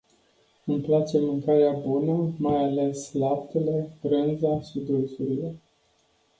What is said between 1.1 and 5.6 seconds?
mâncarea bună, mai ales laptele, brânza și dulciurile.